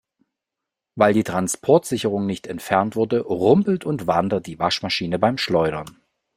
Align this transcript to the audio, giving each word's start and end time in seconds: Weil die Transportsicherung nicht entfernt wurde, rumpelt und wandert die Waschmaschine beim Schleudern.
Weil 0.95 1.13
die 1.13 1.21
Transportsicherung 1.23 2.25
nicht 2.25 2.47
entfernt 2.47 2.95
wurde, 2.95 3.19
rumpelt 3.19 3.85
und 3.85 4.07
wandert 4.07 4.47
die 4.47 4.57
Waschmaschine 4.57 5.19
beim 5.19 5.37
Schleudern. 5.37 6.01